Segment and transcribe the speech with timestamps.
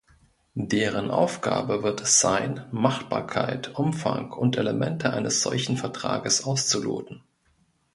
[0.55, 7.21] Deren Aufgabe wird es sein, Machbarkeit, Umfang und Elemente eines solchen Vertrages auszuloten.